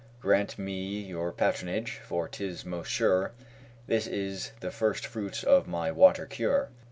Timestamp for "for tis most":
2.03-2.89